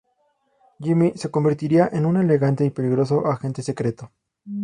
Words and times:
Jimmy 0.79 1.13
se 1.15 1.29
convertirá 1.29 1.87
en 1.93 2.07
un 2.07 2.17
elegante 2.17 2.65
y 2.65 2.71
peligroso 2.71 3.27
agente 3.27 3.61
secreto. 3.61 4.09